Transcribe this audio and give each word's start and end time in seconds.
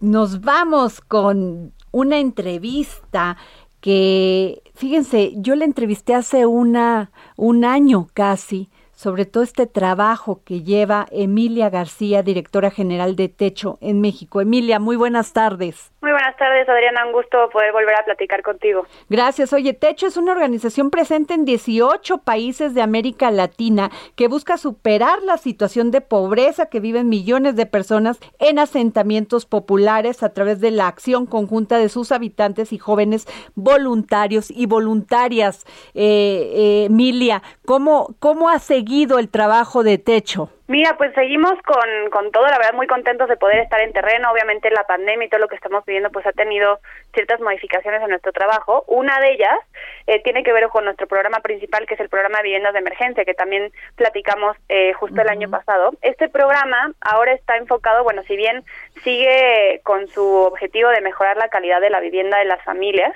Nos 0.00 0.40
vamos 0.42 1.00
con 1.00 1.72
una 1.90 2.18
entrevista 2.18 3.36
que, 3.80 4.62
fíjense, 4.74 5.32
yo 5.36 5.56
la 5.56 5.64
entrevisté 5.64 6.14
hace 6.14 6.46
una, 6.46 7.10
un 7.36 7.64
año 7.64 8.08
casi 8.14 8.68
sobre 8.98 9.26
todo 9.26 9.44
este 9.44 9.68
trabajo 9.68 10.40
que 10.44 10.64
lleva 10.64 11.06
Emilia 11.12 11.70
García, 11.70 12.24
directora 12.24 12.72
general 12.72 13.14
de 13.14 13.28
Techo 13.28 13.78
en 13.80 14.00
México. 14.00 14.40
Emilia, 14.40 14.80
muy 14.80 14.96
buenas 14.96 15.32
tardes. 15.32 15.92
Muy 16.00 16.10
buenas 16.10 16.36
tardes, 16.36 16.68
Adriana. 16.68 17.06
Un 17.06 17.12
gusto 17.12 17.48
poder 17.52 17.70
volver 17.70 17.94
a 17.94 18.04
platicar 18.04 18.42
contigo. 18.42 18.86
Gracias. 19.08 19.52
Oye, 19.52 19.72
Techo 19.72 20.08
es 20.08 20.16
una 20.16 20.32
organización 20.32 20.90
presente 20.90 21.34
en 21.34 21.44
18 21.44 22.18
países 22.18 22.74
de 22.74 22.82
América 22.82 23.30
Latina 23.30 23.92
que 24.16 24.26
busca 24.26 24.58
superar 24.58 25.22
la 25.22 25.36
situación 25.36 25.92
de 25.92 26.00
pobreza 26.00 26.66
que 26.66 26.80
viven 26.80 27.08
millones 27.08 27.54
de 27.54 27.66
personas 27.66 28.18
en 28.40 28.58
asentamientos 28.58 29.46
populares 29.46 30.24
a 30.24 30.32
través 30.32 30.60
de 30.60 30.72
la 30.72 30.88
acción 30.88 31.26
conjunta 31.26 31.78
de 31.78 31.88
sus 31.88 32.10
habitantes 32.10 32.72
y 32.72 32.78
jóvenes 32.78 33.28
voluntarios 33.54 34.50
y 34.50 34.66
voluntarias. 34.66 35.66
Eh, 35.94 36.50
eh, 36.52 36.84
Emilia, 36.86 37.44
¿cómo, 37.64 38.16
cómo 38.18 38.48
ha 38.48 38.58
seguido 38.58 38.87
el 39.18 39.28
trabajo 39.28 39.82
de 39.82 39.98
techo? 39.98 40.50
Mira, 40.66 40.96
pues 40.98 41.14
seguimos 41.14 41.54
con, 41.62 42.10
con 42.10 42.30
todo, 42.30 42.46
la 42.46 42.58
verdad 42.58 42.74
muy 42.74 42.86
contentos 42.86 43.28
de 43.28 43.36
poder 43.36 43.58
estar 43.60 43.80
en 43.80 43.92
terreno. 43.92 44.30
Obviamente 44.30 44.70
la 44.70 44.84
pandemia 44.84 45.26
y 45.26 45.28
todo 45.30 45.40
lo 45.40 45.48
que 45.48 45.56
estamos 45.56 45.84
viviendo 45.86 46.10
pues 46.10 46.26
ha 46.26 46.32
tenido 46.32 46.78
ciertas 47.14 47.40
modificaciones 47.40 48.02
en 48.02 48.10
nuestro 48.10 48.32
trabajo. 48.32 48.84
Una 48.86 49.18
de 49.20 49.32
ellas 49.32 49.58
eh, 50.06 50.22
tiene 50.22 50.42
que 50.42 50.52
ver 50.52 50.68
con 50.68 50.84
nuestro 50.84 51.06
programa 51.06 51.40
principal, 51.40 51.86
que 51.86 51.94
es 51.94 52.00
el 52.00 52.10
programa 52.10 52.38
de 52.38 52.44
viviendas 52.44 52.74
de 52.74 52.80
emergencia, 52.80 53.24
que 53.24 53.34
también 53.34 53.72
platicamos 53.96 54.56
eh, 54.68 54.92
justo 54.94 55.20
el 55.20 55.28
año 55.28 55.48
pasado. 55.48 55.92
Este 56.02 56.28
programa 56.28 56.92
ahora 57.00 57.32
está 57.32 57.56
enfocado, 57.56 58.04
bueno, 58.04 58.22
si 58.24 58.36
bien 58.36 58.62
sigue 59.04 59.80
con 59.84 60.06
su 60.08 60.22
objetivo 60.22 60.90
de 60.90 61.00
mejorar 61.00 61.36
la 61.38 61.48
calidad 61.48 61.80
de 61.80 61.90
la 61.90 62.00
vivienda 62.00 62.38
de 62.38 62.44
las 62.44 62.62
familias, 62.62 63.14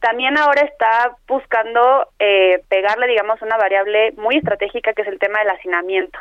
también 0.00 0.38
ahora 0.38 0.62
está 0.62 1.16
buscando 1.28 2.08
eh, 2.18 2.62
pegarle, 2.68 3.06
digamos, 3.06 3.40
una 3.42 3.56
variable 3.56 4.12
muy 4.16 4.36
estratégica 4.36 4.92
que 4.92 5.02
es 5.02 5.08
el 5.08 5.18
tema 5.18 5.40
del 5.40 5.50
hacinamiento. 5.50 6.18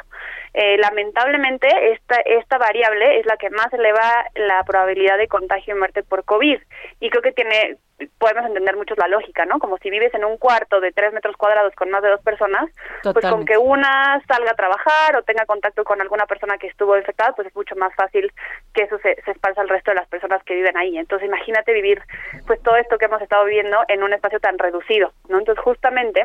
Eh, 0.54 0.78
lamentablemente, 0.78 1.68
esta, 1.94 2.16
esta 2.26 2.58
variable 2.58 3.20
es 3.20 3.26
la 3.26 3.38
que 3.38 3.50
más 3.50 3.72
eleva 3.72 4.26
la 4.36 4.64
probabilidad 4.66 5.18
de 5.18 5.28
contagio 5.28 5.76
y 5.76 5.80
muerte 5.80 6.04
por 6.04 6.26
COVID. 6.26 6.60
Y 7.00 7.10
creo 7.10 7.22
que 7.22 7.32
tiene, 7.32 7.78
podemos 8.18 8.46
entender 8.46 8.76
mucho 8.76 8.96
la 8.98 9.08
lógica, 9.08 9.46
¿no? 9.46 9.60
Como 9.60 9.78
si 9.78 9.90
vives 9.90 10.14
en 10.14 10.26
un 10.26 10.38
cuarto 10.38 10.80
de 10.80 10.92
tres 10.92 11.14
metros 11.14 11.36
cuadrados 11.38 11.74
con 11.76 11.90
más 11.90 12.02
de 12.02 12.10
dos 12.10 12.22
personas, 12.22 12.70
pues 13.04 13.26
con 13.26 13.46
que 13.46 13.58
una 13.58 14.22
salga 14.28 14.52
a 14.52 14.56
trabajar 14.56 15.16
o 15.16 15.24
tenga 15.24 15.46
contacto 15.46 15.84
con 15.84 16.02
alguna 16.02 16.26
persona 16.26 16.58
que 16.58 16.68
estuvo 16.68 16.98
infectada, 16.98 17.34
pues 17.34 17.48
es 17.48 17.56
mucho 17.56 17.76
más 17.76 17.94
fácil 17.96 18.32
que 18.74 18.84
eso 18.84 18.98
se, 19.00 19.22
se 19.24 19.32
esparza 19.32 19.62
al 19.62 19.70
resto 19.70 19.92
de 19.92 19.96
las 19.96 20.08
personas 20.08 20.44
que 20.44 20.56
viven 20.56 20.78
ahí. 20.78 20.98
Entonces, 20.98 21.28
imagínate 21.28 21.74
vivir, 21.74 22.02
pues 22.48 22.62
todo 22.64 22.76
esto 22.78 22.98
que 22.98 23.06
hemos 23.06 23.22
estado 23.22 23.46
viviendo 23.46 23.78
en 23.88 24.04
un 24.04 24.14
espacio 24.14 24.40
tan 24.40 24.58
reducido, 24.58 25.12
¿no? 25.28 25.40
Entonces, 25.40 25.64
justamente 25.64 26.24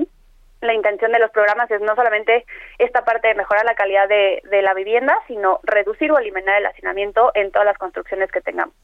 la 0.65 0.75
intención 0.75 1.13
de 1.13 1.19
los 1.19 1.31
programas 1.31 1.71
es 1.71 1.81
no 1.81 1.95
solamente 1.95 2.45
esta 2.79 3.05
parte 3.05 3.29
de 3.29 3.35
mejorar 3.35 3.65
la 3.65 3.75
calidad 3.75 4.09
de, 4.09 4.43
la 4.63 4.75
vivienda, 4.75 5.17
sino 5.29 5.61
reducir 5.63 6.11
o 6.11 6.19
eliminar 6.19 6.61
el 6.61 6.67
hacinamiento 6.67 7.31
en 7.35 7.51
todas 7.51 7.67
las 7.67 7.79
construcciones 7.79 8.31
que 8.33 8.41
tengamos. 8.41 8.75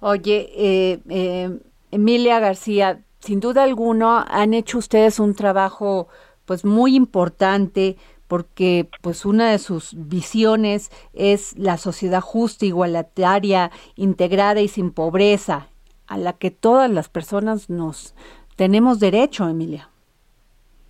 Oye, 0.00 0.48
eh, 0.56 0.98
eh, 1.10 1.48
Emilia 1.96 2.40
García, 2.40 3.00
sin 3.20 3.40
duda 3.40 3.62
alguna 3.62 4.22
han 4.28 4.52
hecho 4.52 4.76
ustedes 4.76 5.18
un 5.18 5.34
trabajo 5.34 6.08
pues 6.44 6.64
muy 6.64 6.94
importante 6.94 7.96
porque 8.28 8.88
pues 9.00 9.24
una 9.24 9.50
de 9.50 9.58
sus 9.58 9.94
visiones 9.96 10.90
es 11.14 11.56
la 11.56 11.78
sociedad 11.78 12.20
justa, 12.20 12.66
igualitaria, 12.66 13.70
integrada 13.94 14.60
y 14.60 14.68
sin 14.68 14.92
pobreza, 14.92 15.68
a 16.06 16.18
la 16.18 16.34
que 16.34 16.50
todas 16.50 16.90
las 16.90 17.08
personas 17.08 17.70
nos 17.70 18.14
tenemos 18.56 19.00
derecho, 19.00 19.48
Emilia. 19.48 19.88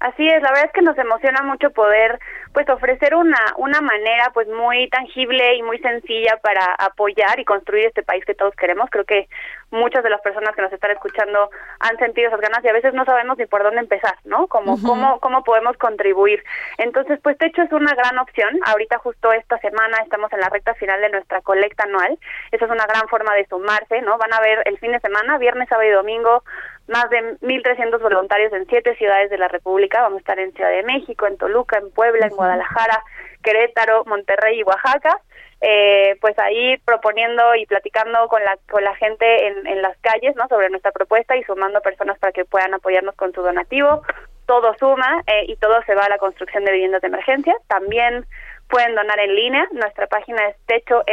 Así 0.00 0.26
es, 0.26 0.42
la 0.42 0.50
verdad 0.50 0.66
es 0.66 0.72
que 0.72 0.82
nos 0.82 0.98
emociona 0.98 1.42
mucho 1.42 1.70
poder 1.70 2.18
pues 2.56 2.70
ofrecer 2.70 3.14
una 3.14 3.36
una 3.58 3.82
manera 3.82 4.30
pues 4.32 4.48
muy 4.48 4.88
tangible 4.88 5.56
y 5.56 5.62
muy 5.62 5.78
sencilla 5.80 6.38
para 6.40 6.64
apoyar 6.78 7.38
y 7.38 7.44
construir 7.44 7.84
este 7.84 8.02
país 8.02 8.24
que 8.24 8.34
todos 8.34 8.56
queremos. 8.56 8.88
Creo 8.88 9.04
que 9.04 9.28
muchas 9.70 10.02
de 10.02 10.08
las 10.08 10.22
personas 10.22 10.56
que 10.56 10.62
nos 10.62 10.72
están 10.72 10.90
escuchando 10.90 11.50
han 11.80 11.98
sentido 11.98 12.28
esas 12.28 12.40
ganas 12.40 12.64
y 12.64 12.68
a 12.68 12.72
veces 12.72 12.94
no 12.94 13.04
sabemos 13.04 13.36
ni 13.36 13.44
por 13.44 13.62
dónde 13.62 13.80
empezar, 13.80 14.16
¿no? 14.24 14.46
Como 14.46 14.80
cómo 14.80 15.20
cómo 15.20 15.44
podemos 15.44 15.76
contribuir. 15.76 16.42
Entonces, 16.78 17.20
pues 17.22 17.36
Techo 17.36 17.60
es 17.60 17.72
una 17.72 17.94
gran 17.94 18.18
opción. 18.18 18.58
Ahorita 18.64 18.96
justo 19.00 19.34
esta 19.34 19.58
semana 19.58 19.98
estamos 20.02 20.32
en 20.32 20.40
la 20.40 20.48
recta 20.48 20.72
final 20.76 20.98
de 21.02 21.10
nuestra 21.10 21.42
colecta 21.42 21.84
anual. 21.84 22.18
Esa 22.52 22.64
es 22.64 22.70
una 22.70 22.86
gran 22.86 23.06
forma 23.08 23.34
de 23.34 23.44
sumarse, 23.48 24.00
¿no? 24.00 24.16
Van 24.16 24.32
a 24.32 24.40
ver 24.40 24.62
el 24.64 24.78
fin 24.78 24.92
de 24.92 25.00
semana, 25.00 25.36
viernes, 25.36 25.68
sábado 25.68 25.90
y 25.90 25.92
domingo 25.92 26.42
más 26.88 27.10
de 27.10 27.38
1.300 27.40 28.00
voluntarios 28.00 28.52
en 28.52 28.66
siete 28.66 28.94
ciudades 28.96 29.30
de 29.30 29.38
la 29.38 29.48
República. 29.48 30.02
Vamos 30.02 30.18
a 30.18 30.20
estar 30.20 30.38
en 30.38 30.52
Ciudad 30.52 30.70
de 30.70 30.82
México, 30.82 31.26
en 31.26 31.36
Toluca, 31.36 31.78
en 31.78 31.90
Puebla, 31.90 32.26
en 32.26 32.36
Guadalajara, 32.36 33.02
Querétaro, 33.42 34.04
Monterrey 34.04 34.60
y 34.60 34.62
Oaxaca. 34.62 35.20
Eh, 35.62 36.18
pues 36.20 36.38
ahí 36.38 36.76
proponiendo 36.84 37.54
y 37.54 37.64
platicando 37.64 38.28
con 38.28 38.44
la 38.44 38.58
con 38.70 38.84
la 38.84 38.94
gente 38.96 39.46
en, 39.46 39.66
en 39.66 39.80
las 39.80 39.96
calles 40.02 40.36
no 40.36 40.46
sobre 40.48 40.68
nuestra 40.68 40.92
propuesta 40.92 41.34
y 41.34 41.42
sumando 41.44 41.80
personas 41.80 42.18
para 42.18 42.32
que 42.32 42.44
puedan 42.44 42.74
apoyarnos 42.74 43.14
con 43.14 43.32
su 43.32 43.40
donativo 43.40 44.02
todo 44.44 44.74
suma 44.78 45.22
eh, 45.26 45.46
y 45.48 45.56
todo 45.56 45.82
se 45.86 45.94
va 45.94 46.04
a 46.04 46.08
la 46.10 46.18
construcción 46.18 46.64
de 46.66 46.72
viviendas 46.72 47.00
de 47.00 47.08
emergencia 47.08 47.54
también 47.68 48.26
pueden 48.68 48.94
donar 48.94 49.18
en 49.20 49.34
línea. 49.34 49.66
Nuestra 49.72 50.06
página 50.06 50.48
es 50.48 50.56
techomx.org, 50.66 51.06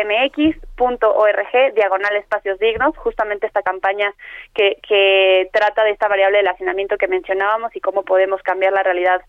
diagonal 1.76 2.16
espacios 2.16 2.60
dignos, 2.60 2.96
justamente 2.98 3.48
esta 3.48 3.62
campaña 3.62 4.14
que, 4.54 4.78
que 4.88 5.50
trata 5.52 5.84
de 5.84 5.92
esta 5.92 6.08
variable 6.08 6.38
del 6.38 6.48
hacinamiento 6.48 6.98
que 6.98 7.08
mencionábamos 7.08 7.76
y 7.76 7.82
cómo 7.82 8.04
podemos 8.04 8.42
cambiar 8.44 8.74
la 8.74 8.84
realidad 8.84 9.22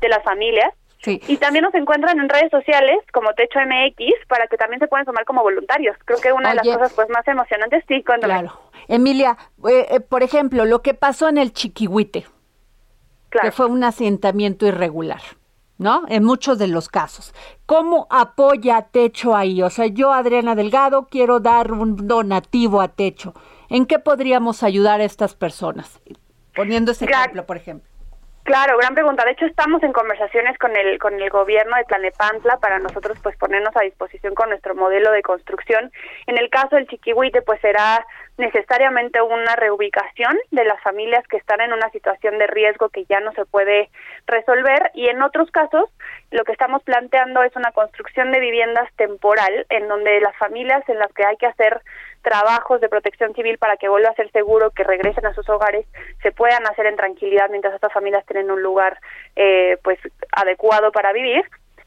de 0.00 0.08
las 0.08 0.22
familias. 0.22 0.72
Y 1.04 1.36
también 1.38 1.64
nos 1.64 1.74
encuentran 1.74 2.20
en 2.20 2.28
redes 2.28 2.50
sociales 2.50 2.98
como 3.12 3.32
Techo 3.34 3.58
MX 3.58 4.24
para 4.28 4.46
que 4.46 4.56
también 4.56 4.78
se 4.78 4.86
puedan 4.86 5.04
sumar 5.04 5.24
como 5.24 5.42
voluntarios. 5.42 5.96
Creo 6.04 6.20
que 6.20 6.32
una 6.32 6.50
de 6.50 6.54
las 6.56 6.76
cosas 6.76 6.92
pues 6.94 7.08
más 7.08 7.26
emocionantes, 7.26 7.84
sí, 7.88 8.04
cuando 8.04 8.28
Claro. 8.28 8.52
Emilia, 8.86 9.36
eh, 9.68 9.86
eh, 9.90 10.00
por 10.00 10.22
ejemplo, 10.22 10.64
lo 10.64 10.80
que 10.82 10.94
pasó 10.94 11.28
en 11.28 11.38
el 11.38 11.52
Chiquihuite, 11.52 12.24
que 13.30 13.50
fue 13.50 13.66
un 13.66 13.82
asentamiento 13.82 14.64
irregular. 14.66 15.20
¿No? 15.82 16.02
En 16.08 16.24
muchos 16.24 16.58
de 16.58 16.68
los 16.68 16.88
casos. 16.88 17.34
¿Cómo 17.66 18.06
apoya 18.08 18.82
Techo 18.82 19.36
ahí? 19.36 19.62
O 19.62 19.70
sea, 19.70 19.86
yo, 19.86 20.12
Adriana 20.12 20.54
Delgado, 20.54 21.08
quiero 21.10 21.40
dar 21.40 21.72
un 21.72 22.08
donativo 22.08 22.80
a 22.80 22.88
Techo. 22.88 23.34
¿En 23.68 23.86
qué 23.86 23.98
podríamos 23.98 24.62
ayudar 24.62 25.00
a 25.00 25.04
estas 25.04 25.34
personas? 25.34 26.00
Poniendo 26.54 26.92
ese 26.92 27.06
ejemplo, 27.06 27.46
por 27.46 27.56
ejemplo. 27.56 27.91
Claro, 28.44 28.76
gran 28.76 28.94
pregunta. 28.94 29.24
De 29.24 29.30
hecho, 29.30 29.46
estamos 29.46 29.84
en 29.84 29.92
conversaciones 29.92 30.58
con 30.58 30.74
el 30.76 30.98
con 30.98 31.14
el 31.14 31.30
gobierno 31.30 31.76
de 31.76 31.84
Tlanepantla 31.84 32.56
para 32.56 32.80
nosotros 32.80 33.16
pues 33.22 33.36
ponernos 33.36 33.76
a 33.76 33.82
disposición 33.82 34.34
con 34.34 34.48
nuestro 34.48 34.74
modelo 34.74 35.12
de 35.12 35.22
construcción. 35.22 35.92
En 36.26 36.38
el 36.38 36.50
caso 36.50 36.74
del 36.74 36.88
Chiquihuite 36.88 37.42
pues 37.42 37.60
será 37.60 38.04
necesariamente 38.38 39.22
una 39.22 39.54
reubicación 39.54 40.36
de 40.50 40.64
las 40.64 40.80
familias 40.82 41.24
que 41.28 41.36
están 41.36 41.60
en 41.60 41.72
una 41.72 41.88
situación 41.90 42.38
de 42.38 42.48
riesgo 42.48 42.88
que 42.88 43.04
ya 43.04 43.20
no 43.20 43.32
se 43.32 43.44
puede 43.44 43.90
resolver 44.26 44.90
y 44.94 45.08
en 45.08 45.22
otros 45.22 45.50
casos 45.52 45.84
lo 46.32 46.42
que 46.44 46.52
estamos 46.52 46.82
planteando 46.82 47.42
es 47.44 47.54
una 47.54 47.70
construcción 47.70 48.32
de 48.32 48.40
viviendas 48.40 48.88
temporal 48.96 49.66
en 49.68 49.86
donde 49.86 50.20
las 50.20 50.36
familias 50.36 50.82
en 50.88 50.98
las 50.98 51.12
que 51.12 51.24
hay 51.24 51.36
que 51.36 51.46
hacer 51.46 51.80
trabajos 52.22 52.80
de 52.80 52.88
protección 52.88 53.34
civil 53.34 53.58
para 53.58 53.76
que 53.76 53.88
vuelva 53.88 54.10
a 54.10 54.14
ser 54.14 54.30
seguro, 54.30 54.70
que 54.70 54.84
regresen 54.84 55.26
a 55.26 55.34
sus 55.34 55.48
hogares, 55.48 55.86
se 56.22 56.32
puedan 56.32 56.66
hacer 56.66 56.86
en 56.86 56.96
tranquilidad 56.96 57.50
mientras 57.50 57.74
estas 57.74 57.92
familias 57.92 58.24
tienen 58.26 58.50
un 58.50 58.62
lugar 58.62 58.98
eh, 59.36 59.76
pues 59.82 59.98
adecuado 60.32 60.92
para 60.92 61.12
vivir. 61.12 61.44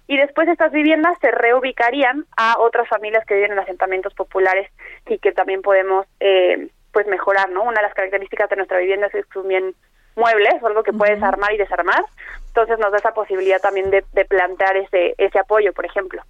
Y 0.07 0.17
después 0.17 0.47
estas 0.47 0.71
viviendas 0.71 1.17
se 1.19 1.31
reubicarían 1.31 2.25
a 2.37 2.59
otras 2.59 2.87
familias 2.87 3.25
que 3.25 3.33
viven 3.33 3.53
en 3.53 3.59
asentamientos 3.59 4.13
populares 4.13 4.69
y 5.07 5.17
que 5.17 5.31
también 5.31 5.63
podemos 5.63 6.05
eh, 6.19 6.67
pues 6.91 7.07
mejorar, 7.07 7.49
¿no? 7.49 7.63
Una 7.63 7.81
de 7.81 7.87
las 7.87 7.95
características 7.95 8.49
de 8.49 8.55
nuestra 8.57 8.77
vivienda 8.77 9.07
es 9.07 9.13
que 9.13 9.19
es 9.19 9.47
bien 9.47 9.73
muebles, 10.15 10.63
algo 10.63 10.83
que 10.83 10.93
puedes 10.93 11.21
armar 11.23 11.53
y 11.53 11.57
desarmar. 11.57 12.03
Entonces 12.47 12.77
nos 12.77 12.91
da 12.91 12.99
esa 12.99 13.13
posibilidad 13.13 13.59
también 13.59 13.89
de, 13.89 14.03
de 14.13 14.25
plantear 14.25 14.77
ese, 14.77 15.15
ese 15.17 15.39
apoyo, 15.39 15.73
por 15.73 15.85
ejemplo. 15.85 16.21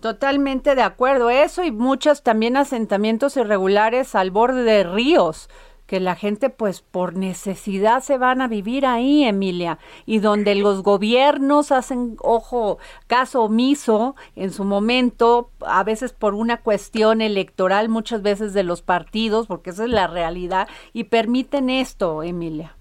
Totalmente 0.00 0.74
de 0.74 0.82
acuerdo. 0.82 1.30
Eso 1.30 1.64
y 1.64 1.72
muchos 1.72 2.22
también 2.22 2.56
asentamientos 2.56 3.36
irregulares 3.36 4.14
al 4.14 4.30
borde 4.30 4.62
de 4.62 4.84
ríos 4.84 5.48
que 5.86 6.00
la 6.00 6.16
gente 6.16 6.50
pues 6.50 6.82
por 6.82 7.16
necesidad 7.16 8.02
se 8.02 8.18
van 8.18 8.40
a 8.40 8.48
vivir 8.48 8.86
ahí, 8.86 9.24
Emilia, 9.24 9.78
y 10.04 10.18
donde 10.18 10.54
los 10.56 10.82
gobiernos 10.82 11.72
hacen, 11.72 12.16
ojo, 12.20 12.78
caso 13.06 13.44
omiso 13.44 14.16
en 14.34 14.50
su 14.52 14.64
momento, 14.64 15.50
a 15.60 15.84
veces 15.84 16.12
por 16.12 16.34
una 16.34 16.60
cuestión 16.60 17.20
electoral, 17.20 17.88
muchas 17.88 18.22
veces 18.22 18.52
de 18.52 18.64
los 18.64 18.82
partidos, 18.82 19.46
porque 19.46 19.70
esa 19.70 19.84
es 19.84 19.90
la 19.90 20.08
realidad, 20.08 20.68
y 20.92 21.04
permiten 21.04 21.70
esto, 21.70 22.22
Emilia. 22.22 22.76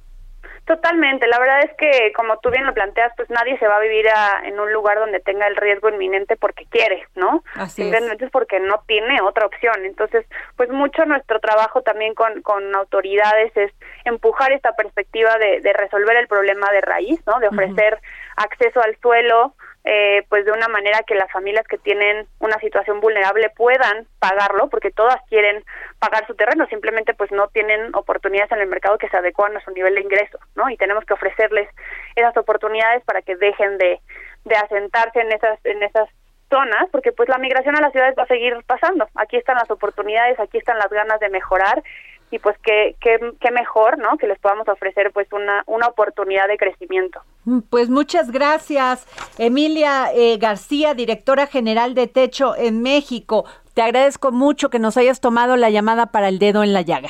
Totalmente, 0.65 1.27
la 1.27 1.37
verdad 1.37 1.59
es 1.63 1.71
que 1.77 2.11
como 2.13 2.39
tú 2.39 2.49
bien 2.49 2.65
lo 2.65 2.73
planteas, 2.73 3.13
pues 3.15 3.29
nadie 3.29 3.55
se 3.59 3.67
va 3.67 3.75
a 3.77 3.81
vivir 3.81 4.07
en 4.45 4.59
un 4.59 4.73
lugar 4.73 4.97
donde 4.97 5.19
tenga 5.19 5.45
el 5.45 5.55
riesgo 5.55 5.89
inminente 5.89 6.35
porque 6.37 6.65
quiere, 6.65 7.05
¿no? 7.13 7.43
Así 7.53 7.83
Simplemente 7.83 8.25
es. 8.25 8.31
porque 8.31 8.59
no 8.59 8.81
tiene 8.87 9.21
otra 9.21 9.45
opción. 9.45 9.85
Entonces, 9.85 10.25
pues 10.57 10.69
mucho 10.71 11.05
nuestro 11.05 11.39
trabajo 11.39 11.83
también 11.83 12.15
con, 12.15 12.41
con 12.41 12.73
autoridades 12.73 13.55
es 13.55 13.71
empujar 14.05 14.53
esta 14.53 14.75
perspectiva 14.75 15.37
de, 15.37 15.61
de 15.61 15.71
resolver 15.73 16.17
el 16.17 16.27
problema 16.27 16.71
de 16.71 16.81
raíz, 16.81 17.19
¿no? 17.27 17.39
De 17.39 17.47
ofrecer 17.47 17.99
acceso 18.35 18.81
al 18.81 18.97
suelo, 19.01 19.53
eh, 19.85 20.25
pues 20.29 20.45
de 20.45 20.51
una 20.51 20.67
manera 20.67 21.03
que 21.05 21.13
las 21.13 21.31
familias 21.31 21.67
que 21.67 21.77
tienen 21.77 22.27
una 22.39 22.57
situación 22.59 22.99
vulnerable 23.01 23.51
puedan 23.51 24.07
pagarlo, 24.19 24.67
porque 24.69 24.89
todas 24.89 25.17
quieren 25.29 25.63
pagar 25.99 26.25
su 26.25 26.33
terreno, 26.33 26.65
simplemente 26.67 27.13
pues 27.13 27.31
no 27.31 27.47
tienen 27.49 27.95
oportunidades 27.95 28.51
en 28.51 28.61
el 28.61 28.67
mercado 28.67 28.97
que 28.97 29.09
se 29.09 29.17
adecuan 29.17 29.55
a 29.55 29.61
su 29.61 29.71
nivel 29.71 29.93
de 29.93 30.01
ingreso, 30.01 30.39
¿no? 30.55 30.69
Y 30.71 30.77
tenemos 30.77 31.05
que 31.05 31.13
ofrecerles 31.13 31.69
esas 32.15 32.35
oportunidades 32.35 33.03
para 33.03 33.21
que 33.21 33.35
dejen 33.35 33.77
de, 33.77 33.99
de 34.45 34.55
asentarse 34.55 35.21
en 35.21 35.31
esas, 35.31 35.63
en 35.63 35.83
esas 35.83 36.09
zonas, 36.49 36.89
porque 36.91 37.11
pues 37.11 37.29
la 37.29 37.37
migración 37.37 37.77
a 37.77 37.81
las 37.81 37.91
ciudades 37.91 38.15
va 38.17 38.23
a 38.23 38.27
seguir 38.27 38.55
pasando. 38.65 39.07
Aquí 39.15 39.37
están 39.37 39.57
las 39.57 39.69
oportunidades, 39.69 40.39
aquí 40.39 40.57
están 40.57 40.79
las 40.79 40.89
ganas 40.89 41.19
de 41.19 41.29
mejorar 41.29 41.83
y 42.31 42.39
pues 42.39 42.57
qué, 42.63 42.95
qué, 42.99 43.19
qué 43.39 43.51
mejor, 43.51 43.99
¿no? 43.99 44.17
Que 44.17 44.27
les 44.27 44.39
podamos 44.39 44.67
ofrecer 44.67 45.11
pues 45.11 45.31
una, 45.31 45.63
una 45.67 45.87
oportunidad 45.87 46.47
de 46.47 46.57
crecimiento. 46.57 47.21
Pues 47.69 47.89
muchas 47.89 48.31
gracias, 48.31 49.05
Emilia 49.37 50.11
eh, 50.13 50.37
García, 50.37 50.93
directora 50.93 51.45
general 51.45 51.93
de 51.93 52.07
Techo 52.07 52.55
en 52.55 52.81
México. 52.81 53.45
Te 53.73 53.81
agradezco 53.81 54.31
mucho 54.31 54.69
que 54.69 54.79
nos 54.79 54.97
hayas 54.97 55.19
tomado 55.19 55.55
la 55.55 55.69
llamada 55.69 56.07
para 56.07 56.29
el 56.29 56.39
dedo 56.39 56.63
en 56.63 56.73
la 56.73 56.81
llaga. 56.81 57.09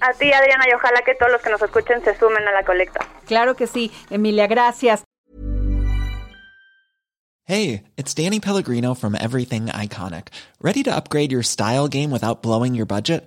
A 0.00 0.12
ti, 0.12 0.32
Adriana, 0.32 0.64
y 0.68 0.74
ojalá 0.74 1.02
que 1.04 1.14
todos 1.14 1.32
los 1.32 1.42
que 1.42 1.50
nos 1.50 1.62
escuchen 1.62 2.02
se 2.04 2.16
sumen 2.18 2.46
a 2.46 2.52
la 2.52 2.64
colecta. 2.64 3.00
Claro 3.26 3.54
que 3.54 3.66
sí, 3.66 3.92
Emilia, 4.10 4.46
gracias. 4.46 5.04
Hey, 7.44 7.84
it's 7.96 8.12
Danny 8.12 8.40
Pellegrino 8.40 8.94
from 8.94 9.14
Everything 9.14 9.66
Iconic. 9.68 10.28
¿Ready 10.60 10.82
to 10.82 10.94
upgrade 10.94 11.32
your 11.32 11.42
style 11.42 11.88
game 11.88 12.10
without 12.10 12.42
blowing 12.42 12.74
your 12.74 12.86
budget? 12.86 13.26